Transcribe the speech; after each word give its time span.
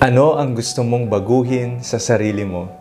Ano 0.00 0.40
ang 0.40 0.56
gusto 0.56 0.80
mong 0.80 1.12
baguhin 1.12 1.84
sa 1.84 2.00
sarili 2.00 2.40
mo? 2.40 2.72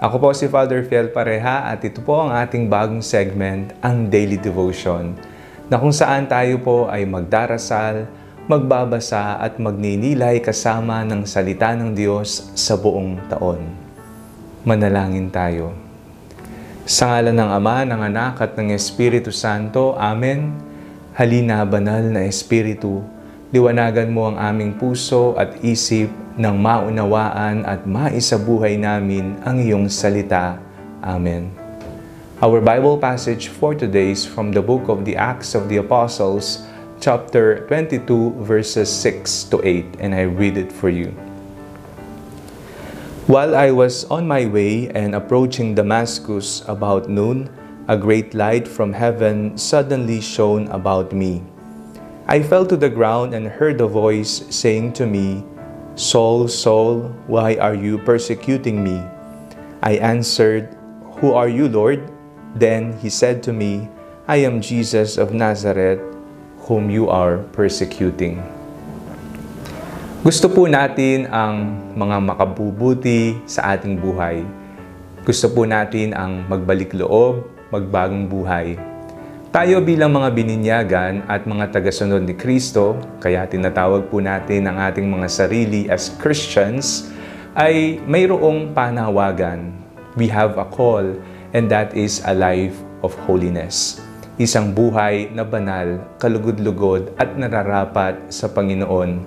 Ako 0.00 0.16
po 0.16 0.32
si 0.32 0.48
Father 0.48 0.80
Fiel 0.80 1.12
Pareha 1.12 1.68
at 1.68 1.84
ito 1.84 2.00
po 2.00 2.24
ang 2.24 2.32
ating 2.32 2.72
bagong 2.72 3.04
segment, 3.04 3.76
ang 3.84 4.08
Daily 4.08 4.40
Devotion, 4.40 5.12
na 5.68 5.76
kung 5.76 5.92
saan 5.92 6.24
tayo 6.24 6.56
po 6.64 6.88
ay 6.88 7.04
magdarasal, 7.04 8.08
magbabasa 8.48 9.36
at 9.44 9.60
magninilay 9.60 10.40
kasama 10.40 11.04
ng 11.04 11.28
salita 11.28 11.76
ng 11.76 11.92
Diyos 11.92 12.48
sa 12.56 12.80
buong 12.80 13.28
taon. 13.28 13.68
Manalangin 14.64 15.28
tayo. 15.28 15.76
Sa 16.88 17.12
ngalan 17.12 17.44
ng 17.44 17.50
Ama, 17.60 17.84
ng 17.84 18.00
Anak 18.08 18.40
at 18.40 18.56
ng 18.56 18.72
Espiritu 18.72 19.28
Santo, 19.36 19.92
Amen. 20.00 20.56
Halina, 21.12 21.60
banal 21.68 22.08
na 22.08 22.24
Espiritu, 22.24 23.04
liwanagan 23.52 24.08
mo 24.08 24.32
ang 24.32 24.40
aming 24.40 24.80
puso 24.80 25.36
at 25.36 25.60
isip 25.60 26.08
nang 26.38 26.62
maunawaan 26.62 27.66
at 27.66 27.82
maisabuhay 27.82 28.78
namin 28.78 29.34
ang 29.42 29.58
iyong 29.58 29.90
salita. 29.90 30.62
Amen. 31.02 31.50
Our 32.38 32.62
Bible 32.62 32.94
passage 33.02 33.50
for 33.50 33.74
today 33.74 34.14
is 34.14 34.22
from 34.22 34.54
the 34.54 34.62
book 34.62 34.86
of 34.86 35.02
the 35.02 35.18
Acts 35.18 35.58
of 35.58 35.66
the 35.66 35.82
Apostles, 35.82 36.62
chapter 37.02 37.66
22, 37.66 38.38
verses 38.46 38.86
6 38.86 39.50
to 39.50 39.58
8, 39.66 39.98
and 39.98 40.14
I 40.14 40.30
read 40.30 40.54
it 40.54 40.70
for 40.70 40.86
you. 40.86 41.10
While 43.26 43.58
I 43.58 43.74
was 43.74 44.06
on 44.06 44.30
my 44.30 44.46
way 44.46 44.86
and 44.94 45.18
approaching 45.18 45.74
Damascus 45.74 46.62
about 46.70 47.10
noon, 47.10 47.50
a 47.90 47.98
great 47.98 48.32
light 48.32 48.70
from 48.70 48.94
heaven 48.94 49.58
suddenly 49.58 50.22
shone 50.22 50.70
about 50.70 51.10
me. 51.10 51.42
I 52.30 52.46
fell 52.46 52.62
to 52.70 52.78
the 52.78 52.88
ground 52.88 53.34
and 53.34 53.50
heard 53.50 53.82
a 53.82 53.90
voice 53.90 54.46
saying 54.54 54.94
to 55.02 55.06
me, 55.10 55.42
Saul, 55.98 56.46
Saul, 56.46 57.10
why 57.26 57.58
are 57.58 57.74
you 57.74 57.98
persecuting 57.98 58.86
me? 58.86 59.02
I 59.82 59.98
answered, 59.98 60.70
Who 61.18 61.34
are 61.34 61.50
you, 61.50 61.66
Lord? 61.66 62.06
Then 62.54 62.94
he 63.02 63.10
said 63.10 63.42
to 63.50 63.52
me, 63.52 63.90
I 64.30 64.46
am 64.46 64.62
Jesus 64.62 65.18
of 65.18 65.34
Nazareth, 65.34 65.98
whom 66.70 66.86
you 66.86 67.10
are 67.10 67.42
persecuting. 67.50 68.38
Gusto 70.22 70.46
po 70.46 70.70
natin 70.70 71.26
ang 71.34 71.82
mga 71.98 72.30
makabubuti 72.30 73.34
sa 73.50 73.74
ating 73.74 73.98
buhay. 73.98 74.46
Gusto 75.26 75.50
po 75.50 75.66
natin 75.66 76.14
ang 76.14 76.46
magbalik 76.46 76.94
loob, 76.94 77.42
magbagong 77.74 78.30
buhay. 78.30 78.78
Tayo 79.48 79.80
bilang 79.80 80.12
mga 80.12 80.28
bininyagan 80.36 81.24
at 81.24 81.48
mga 81.48 81.72
tagasunod 81.72 82.20
ni 82.20 82.36
Kristo, 82.36 83.00
kaya 83.16 83.48
tinatawag 83.48 84.12
po 84.12 84.20
natin 84.20 84.68
ang 84.68 84.76
ating 84.76 85.08
mga 85.08 85.24
sarili 85.24 85.88
as 85.88 86.12
Christians, 86.20 87.08
ay 87.56 87.96
mayroong 88.04 88.76
panawagan. 88.76 89.72
We 90.20 90.28
have 90.28 90.60
a 90.60 90.68
call 90.68 91.16
and 91.56 91.64
that 91.72 91.96
is 91.96 92.20
a 92.28 92.36
life 92.36 92.76
of 93.00 93.16
holiness. 93.24 94.04
Isang 94.36 94.76
buhay 94.76 95.32
na 95.32 95.48
banal, 95.48 95.96
kalugod-lugod 96.20 97.16
at 97.16 97.32
nararapat 97.32 98.28
sa 98.28 98.52
Panginoon. 98.52 99.24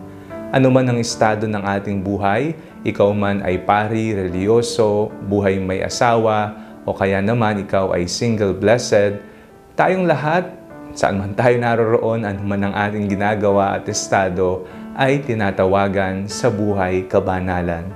Ano 0.54 0.70
man 0.70 0.86
ang 0.86 1.02
estado 1.02 1.50
ng 1.50 1.66
ating 1.66 2.06
buhay, 2.06 2.54
ikaw 2.86 3.10
man 3.10 3.42
ay 3.42 3.66
pari, 3.66 4.14
reliyoso, 4.14 5.10
buhay 5.26 5.58
may 5.58 5.82
asawa, 5.82 6.54
o 6.86 6.94
kaya 6.94 7.26
naman 7.26 7.66
ikaw 7.66 7.98
ay 7.98 8.06
single 8.06 8.54
blessed, 8.54 9.31
Tayong 9.72 10.04
lahat, 10.04 10.52
saan 10.92 11.16
man 11.16 11.32
tayo 11.32 11.56
naroroon, 11.56 12.28
ano 12.28 12.44
man 12.44 12.60
ang 12.60 12.76
ating 12.76 13.08
ginagawa 13.08 13.80
at 13.80 13.88
estado, 13.88 14.68
ay 15.00 15.24
tinatawagan 15.24 16.28
sa 16.28 16.52
buhay 16.52 17.08
kabanalan. 17.08 17.88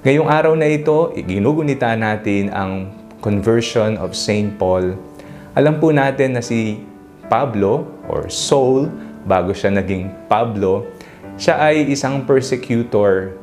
Ngayong 0.00 0.24
araw 0.32 0.56
na 0.56 0.64
ito, 0.64 1.12
iginugunita 1.12 1.92
natin 1.92 2.48
ang 2.48 2.88
conversion 3.20 4.00
of 4.00 4.16
St. 4.16 4.56
Paul. 4.56 4.96
Alam 5.52 5.76
po 5.76 5.92
natin 5.92 6.40
na 6.40 6.42
si 6.44 6.80
Pablo 7.28 7.84
or 8.08 8.32
Saul, 8.32 8.88
bago 9.28 9.52
siya 9.52 9.76
naging 9.76 10.08
Pablo, 10.24 10.88
siya 11.36 11.68
ay 11.68 11.84
isang 11.84 12.24
persecutor, 12.24 13.36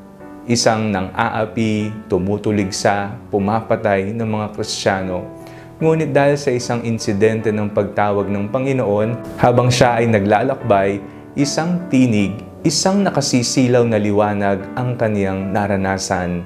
isang 0.49 0.89
nang 0.89 1.13
aapi, 1.13 1.93
tumutuligsa, 2.09 3.21
pumapatay 3.29 4.17
ng 4.17 4.25
mga 4.25 4.47
Kristiyano 4.57 5.41
Ngunit 5.81 6.13
dahil 6.13 6.37
sa 6.37 6.53
isang 6.53 6.85
insidente 6.85 7.49
ng 7.49 7.73
pagtawag 7.73 8.29
ng 8.29 8.53
Panginoon, 8.53 9.41
habang 9.41 9.73
siya 9.73 9.97
ay 9.97 10.05
naglalakbay, 10.13 11.01
isang 11.33 11.89
tinig, 11.89 12.37
isang 12.61 13.01
nakasisilaw 13.01 13.81
na 13.89 13.97
liwanag 13.97 14.61
ang 14.77 14.93
kaniyang 14.93 15.49
naranasan. 15.49 16.45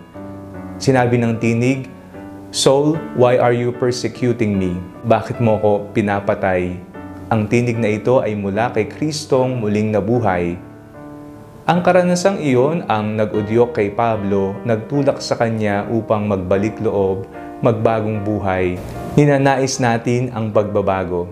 Sinabi 0.79 1.19
ng 1.19 1.35
tinig, 1.35 1.91
Saul, 2.55 2.95
why 3.19 3.35
are 3.35 3.51
you 3.51 3.75
persecuting 3.75 4.55
me? 4.55 4.79
Bakit 5.03 5.43
mo 5.43 5.59
ko 5.59 5.71
pinapatay? 5.91 6.79
Ang 7.27 7.51
tinig 7.51 7.75
na 7.75 7.91
ito 7.91 8.23
ay 8.23 8.39
mula 8.39 8.71
kay 8.71 8.87
Kristong 8.87 9.59
muling 9.59 9.91
nabuhay. 9.91 10.55
Ang 11.67 11.83
karanasang 11.83 12.39
iyon 12.39 12.87
ang 12.87 13.19
nag-udyok 13.19 13.75
kay 13.75 13.91
Pablo, 13.91 14.55
nagtulak 14.63 15.19
sa 15.19 15.35
kanya 15.35 15.83
upang 15.91 16.23
magbalik 16.23 16.79
loob 16.79 17.27
magbagong 17.65 18.21
buhay, 18.21 18.77
ninanais 19.17 19.81
natin 19.81 20.29
ang 20.37 20.53
pagbabago. 20.53 21.25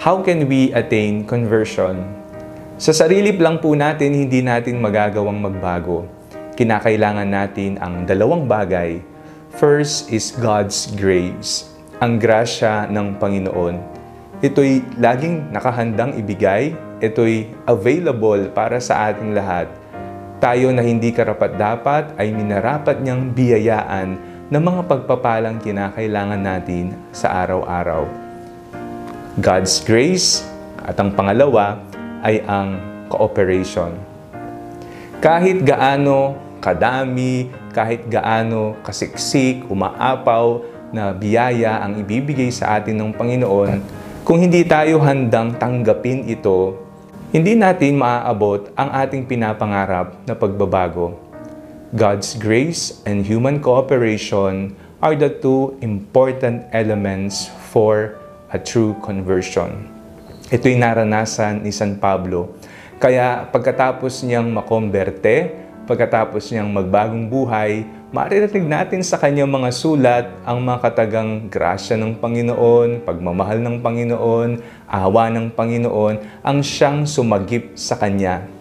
How 0.00 0.24
can 0.24 0.48
we 0.48 0.72
attain 0.72 1.28
conversion? 1.28 2.00
Sa 2.80 2.96
sarili 2.96 3.28
lang 3.36 3.60
po 3.60 3.76
natin, 3.76 4.16
hindi 4.16 4.40
natin 4.40 4.80
magagawang 4.80 5.36
magbago. 5.36 6.08
Kinakailangan 6.56 7.28
natin 7.28 7.76
ang 7.76 8.08
dalawang 8.08 8.48
bagay. 8.48 9.04
First 9.52 10.08
is 10.08 10.32
God's 10.32 10.88
grace, 10.96 11.68
ang 12.00 12.16
grasya 12.16 12.88
ng 12.88 13.20
Panginoon. 13.20 13.76
Ito'y 14.40 14.96
laging 14.96 15.52
nakahandang 15.52 16.16
ibigay, 16.16 16.72
ito'y 17.04 17.52
available 17.68 18.48
para 18.48 18.80
sa 18.80 19.12
ating 19.12 19.36
lahat. 19.36 19.68
Tayo 20.40 20.72
na 20.72 20.80
hindi 20.80 21.12
karapat-dapat 21.12 22.16
ay 22.16 22.32
minarapat 22.32 22.98
niyang 23.04 23.30
biyayaan 23.30 24.33
ng 24.52 24.60
mga 24.60 24.82
pagpapalang 24.84 25.56
kinakailangan 25.56 26.40
natin 26.40 26.92
sa 27.16 27.32
araw-araw. 27.44 28.04
God's 29.40 29.80
grace 29.80 30.44
at 30.84 31.00
ang 31.00 31.16
pangalawa 31.16 31.80
ay 32.20 32.44
ang 32.44 32.76
cooperation. 33.08 33.96
Kahit 35.24 35.64
gaano 35.64 36.36
kadami, 36.60 37.48
kahit 37.72 38.04
gaano 38.04 38.76
kasiksik, 38.84 39.64
umaapaw 39.72 40.60
na 40.92 41.16
biyaya 41.16 41.80
ang 41.80 42.04
ibibigay 42.04 42.52
sa 42.52 42.76
atin 42.76 43.00
ng 43.00 43.16
Panginoon, 43.16 43.80
kung 44.24 44.40
hindi 44.40 44.64
tayo 44.64 45.00
handang 45.00 45.56
tanggapin 45.56 46.28
ito, 46.28 46.76
hindi 47.32 47.56
natin 47.56 47.96
maaabot 47.96 48.70
ang 48.76 48.92
ating 48.92 49.24
pinapangarap 49.24 50.20
na 50.28 50.32
pagbabago. 50.36 51.16
God's 51.94 52.34
grace 52.34 53.06
and 53.06 53.22
human 53.22 53.62
cooperation 53.62 54.74
are 54.98 55.14
the 55.14 55.30
two 55.30 55.78
important 55.78 56.66
elements 56.74 57.46
for 57.70 58.18
a 58.50 58.58
true 58.58 58.98
conversion. 58.98 59.86
Ito'y 60.50 60.74
naranasan 60.74 61.62
ni 61.62 61.70
San 61.70 62.02
Pablo. 62.02 62.58
Kaya 62.98 63.46
pagkatapos 63.46 64.26
niyang 64.26 64.50
makomberte, 64.50 65.54
pagkatapos 65.86 66.50
niyang 66.50 66.74
magbagong 66.74 67.30
buhay, 67.30 67.86
maririnig 68.10 68.66
natin 68.66 69.06
sa 69.06 69.14
kanyang 69.14 69.54
mga 69.54 69.70
sulat 69.70 70.26
ang 70.42 70.66
mga 70.66 70.90
katagang 70.90 71.46
grasya 71.46 71.94
ng 71.94 72.18
Panginoon, 72.18 73.06
pagmamahal 73.06 73.62
ng 73.62 73.78
Panginoon, 73.78 74.50
awa 74.90 75.30
ng 75.30 75.46
Panginoon, 75.54 76.42
ang 76.42 76.58
siyang 76.58 77.06
sumagip 77.06 77.78
sa 77.78 77.94
Kanya 77.94 78.53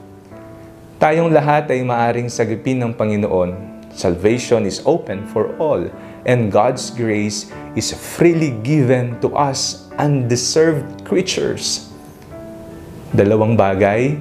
Tayong 1.03 1.35
lahat 1.35 1.67
ay 1.67 1.83
maaring 1.83 2.31
sagipin 2.31 2.79
ng 2.79 2.95
Panginoon. 2.95 3.51
Salvation 3.91 4.63
is 4.63 4.79
open 4.87 5.27
for 5.27 5.51
all, 5.59 5.83
and 6.23 6.47
God's 6.47 6.95
grace 6.95 7.51
is 7.75 7.91
freely 7.91 8.55
given 8.63 9.19
to 9.19 9.27
us 9.35 9.91
undeserved 9.99 11.03
creatures. 11.03 11.91
Dalawang 13.11 13.59
bagay, 13.59 14.15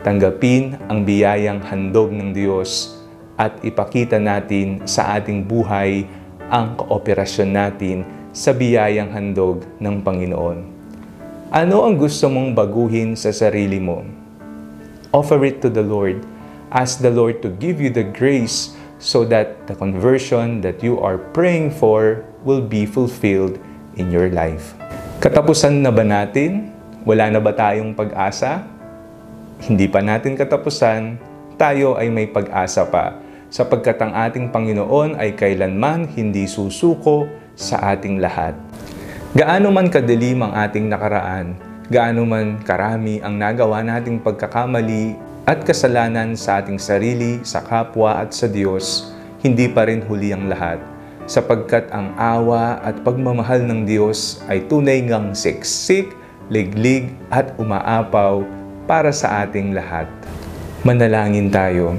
tanggapin 0.00 0.80
ang 0.88 1.04
biyayang 1.04 1.60
handog 1.68 2.08
ng 2.16 2.32
Diyos 2.32 2.96
at 3.36 3.60
ipakita 3.60 4.16
natin 4.16 4.88
sa 4.88 5.20
ating 5.20 5.44
buhay 5.44 6.08
ang 6.48 6.80
kooperasyon 6.80 7.50
natin 7.52 8.08
sa 8.32 8.56
biyayang 8.56 9.12
handog 9.12 9.68
ng 9.76 10.00
Panginoon. 10.00 10.58
Ano 11.52 11.84
ang 11.84 12.00
gusto 12.00 12.24
mong 12.32 12.56
baguhin 12.56 13.20
sa 13.20 13.36
sarili 13.36 13.76
mo? 13.76 14.21
Offer 15.12 15.44
it 15.44 15.60
to 15.60 15.68
the 15.68 15.84
Lord. 15.84 16.24
Ask 16.72 17.04
the 17.04 17.12
Lord 17.12 17.44
to 17.44 17.52
give 17.60 17.78
you 17.78 17.92
the 17.92 18.04
grace 18.04 18.72
so 18.96 19.28
that 19.28 19.68
the 19.68 19.76
conversion 19.76 20.64
that 20.64 20.80
you 20.80 20.98
are 20.98 21.20
praying 21.36 21.76
for 21.76 22.24
will 22.42 22.64
be 22.64 22.88
fulfilled 22.88 23.60
in 24.00 24.08
your 24.08 24.32
life. 24.32 24.72
Katapusan 25.20 25.84
na 25.84 25.92
ba 25.92 26.02
natin? 26.02 26.72
Wala 27.04 27.28
na 27.28 27.38
ba 27.38 27.52
tayong 27.52 27.92
pag-asa? 27.92 28.64
Hindi 29.62 29.86
pa 29.86 30.00
natin 30.00 30.34
katapusan. 30.34 31.30
tayo 31.62 31.94
ay 31.94 32.10
may 32.10 32.26
pag-asa 32.26 32.82
pa 32.90 33.22
sapagkat 33.46 33.94
ang 34.02 34.10
ating 34.10 34.50
Panginoon 34.50 35.14
ay 35.14 35.38
kailanman 35.38 36.10
hindi 36.10 36.50
susuko 36.50 37.30
sa 37.54 37.94
ating 37.94 38.18
lahat. 38.18 38.58
Gaano 39.30 39.70
man 39.70 39.86
kadilim 39.86 40.42
ang 40.42 40.58
ating 40.58 40.90
nakaraan, 40.90 41.54
gaano 41.92 42.24
man 42.24 42.64
karami 42.64 43.20
ang 43.20 43.36
nagawa 43.36 43.84
nating 43.84 44.24
pagkakamali 44.24 45.12
at 45.44 45.60
kasalanan 45.60 46.32
sa 46.32 46.64
ating 46.64 46.80
sarili, 46.80 47.44
sa 47.44 47.60
kapwa 47.60 48.16
at 48.24 48.32
sa 48.32 48.48
Diyos, 48.48 49.12
hindi 49.44 49.68
pa 49.68 49.84
rin 49.84 50.00
huli 50.00 50.32
ang 50.32 50.48
lahat 50.48 50.80
sapagkat 51.26 51.90
ang 51.94 52.14
awa 52.18 52.82
at 52.82 52.98
pagmamahal 53.06 53.62
ng 53.62 53.86
Diyos 53.86 54.42
ay 54.50 54.66
tunay 54.66 55.02
ngang 55.06 55.34
siksik, 55.36 56.10
liglig 56.50 57.14
at 57.30 57.54
umaapaw 57.58 58.42
para 58.84 59.14
sa 59.14 59.46
ating 59.46 59.72
lahat. 59.72 60.10
Manalangin 60.82 61.48
tayo. 61.48 61.94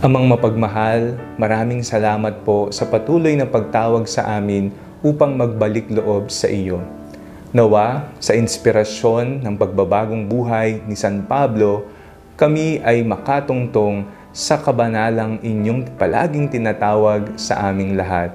Amang 0.00 0.24
mapagmahal, 0.24 1.20
maraming 1.36 1.84
salamat 1.84 2.40
po 2.40 2.72
sa 2.72 2.88
patuloy 2.88 3.36
na 3.36 3.44
pagtawag 3.44 4.08
sa 4.08 4.40
amin 4.40 4.72
upang 5.04 5.36
magbalik 5.36 5.92
loob 5.92 6.32
sa 6.32 6.48
iyo. 6.48 6.80
Nawa, 7.50 8.14
sa 8.22 8.30
inspirasyon 8.30 9.42
ng 9.42 9.54
pagbabagong 9.58 10.22
buhay 10.30 10.86
ni 10.86 10.94
San 10.94 11.26
Pablo, 11.26 11.82
kami 12.38 12.78
ay 12.86 13.02
makatungtong 13.02 14.06
sa 14.30 14.54
kabanalang 14.54 15.42
inyong 15.42 15.98
palaging 15.98 16.46
tinatawag 16.46 17.34
sa 17.34 17.74
aming 17.74 17.98
lahat. 17.98 18.30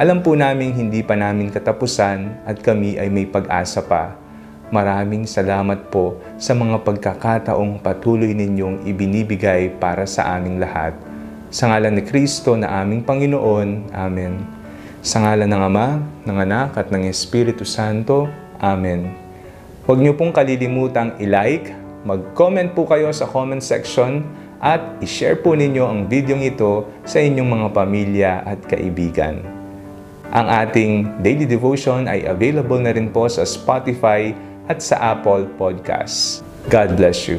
Alam 0.00 0.24
po 0.24 0.32
namin 0.32 0.72
hindi 0.72 1.04
pa 1.04 1.12
namin 1.12 1.52
katapusan 1.52 2.48
at 2.48 2.56
kami 2.64 2.96
ay 2.96 3.12
may 3.12 3.28
pag-asa 3.28 3.84
pa. 3.84 4.16
Maraming 4.72 5.28
salamat 5.28 5.92
po 5.92 6.16
sa 6.40 6.56
mga 6.56 6.80
pagkakataong 6.80 7.84
patuloy 7.84 8.32
ninyong 8.32 8.88
ibinibigay 8.88 9.68
para 9.76 10.08
sa 10.08 10.32
aming 10.32 10.64
lahat. 10.64 10.96
Sa 11.52 11.68
ngalan 11.68 12.00
ni 12.00 12.08
Kristo 12.08 12.56
na 12.56 12.80
aming 12.80 13.04
Panginoon. 13.04 13.92
Amen. 13.92 14.48
Sa 15.04 15.20
ngalan 15.20 15.44
ng 15.44 15.60
Ama, 15.60 15.88
ng 16.24 16.38
Anak 16.40 16.80
at 16.80 16.88
ng 16.88 17.04
Espiritu 17.04 17.68
Santo. 17.68 18.45
Amen. 18.60 19.12
Huwag 19.86 20.02
niyo 20.02 20.18
pong 20.18 20.34
kalilimutang 20.34 21.14
i-like, 21.22 21.70
mag-comment 22.02 22.74
po 22.74 22.88
kayo 22.88 23.10
sa 23.14 23.28
comment 23.28 23.62
section 23.62 24.26
at 24.58 24.82
i-share 25.04 25.38
po 25.38 25.54
ninyo 25.54 25.84
ang 25.84 26.00
video 26.10 26.34
ito 26.40 26.88
sa 27.06 27.20
inyong 27.22 27.46
mga 27.46 27.68
pamilya 27.70 28.32
at 28.42 28.60
kaibigan. 28.66 29.44
Ang 30.34 30.46
ating 30.50 30.92
daily 31.22 31.46
devotion 31.46 32.10
ay 32.10 32.26
available 32.26 32.82
na 32.82 32.90
rin 32.90 33.14
po 33.14 33.30
sa 33.30 33.46
Spotify 33.46 34.34
at 34.66 34.82
sa 34.82 35.14
Apple 35.14 35.46
Podcasts. 35.54 36.42
God 36.66 36.98
bless 36.98 37.30
you. 37.30 37.38